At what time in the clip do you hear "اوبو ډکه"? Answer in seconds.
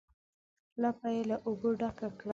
1.47-2.09